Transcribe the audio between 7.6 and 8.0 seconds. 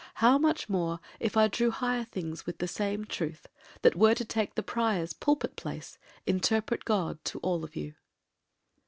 of you.